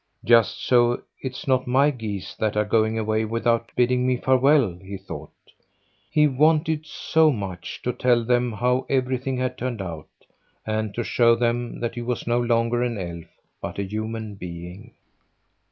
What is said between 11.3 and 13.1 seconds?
them that he was no longer an